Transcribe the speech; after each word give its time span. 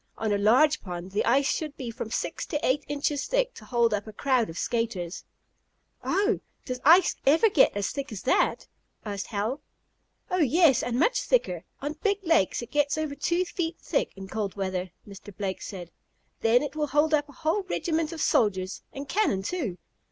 On 0.17 0.31
a 0.31 0.37
large 0.39 0.81
pond 0.81 1.11
the 1.11 1.23
ice 1.25 1.45
should 1.55 1.77
be 1.77 1.91
from 1.91 2.09
six 2.09 2.47
to 2.47 2.59
eight 2.65 2.83
inches 2.87 3.27
thick 3.27 3.53
to 3.53 3.65
hold 3.65 3.93
up 3.93 4.07
a 4.07 4.11
crowd 4.11 4.49
of 4.49 4.57
skaters." 4.57 5.25
"Oh, 6.03 6.39
does 6.65 6.79
ice 6.83 7.15
ever 7.27 7.51
get 7.51 7.77
as 7.77 7.91
thick 7.91 8.11
as 8.11 8.23
that?" 8.23 8.65
asked 9.05 9.27
Hal. 9.27 9.61
"Oh, 10.31 10.39
yes, 10.39 10.81
and 10.81 10.97
much 10.99 11.21
thicker. 11.21 11.65
On 11.83 11.93
big 12.01 12.17
lakes 12.23 12.63
it 12.63 12.71
gets 12.71 12.97
over 12.97 13.13
two 13.13 13.45
feet 13.45 13.77
thick 13.79 14.11
in 14.15 14.27
cold 14.27 14.55
weather," 14.55 14.89
Mr. 15.07 15.37
Blake 15.37 15.61
said. 15.61 15.91
"Then 16.39 16.63
it 16.63 16.75
will 16.75 16.87
hold 16.87 17.13
up 17.13 17.29
a 17.29 17.33
whole 17.33 17.61
regiment 17.61 18.11
of 18.11 18.21
soldiers, 18.21 18.81
and 18.91 19.07
cannon 19.07 19.43
too. 19.43 19.77